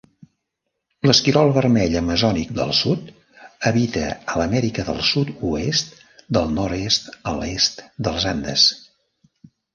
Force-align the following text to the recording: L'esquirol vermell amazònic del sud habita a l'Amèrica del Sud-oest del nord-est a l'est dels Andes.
L'esquirol 1.09 1.51
vermell 1.57 1.97
amazònic 1.99 2.53
del 2.59 2.71
sud 2.77 3.11
habita 3.71 4.07
a 4.33 4.39
l'Amèrica 4.41 4.87
del 4.89 5.05
Sud-oest 5.11 5.95
del 6.39 6.51
nord-est 6.57 7.13
a 7.33 7.37
l'est 7.43 7.87
dels 8.09 8.29
Andes. 8.35 8.67